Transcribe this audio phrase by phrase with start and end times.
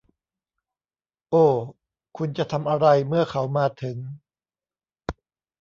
[1.29, 1.45] โอ้
[2.17, 3.97] คุณจะทำอะไรเมื่อเขามาถึง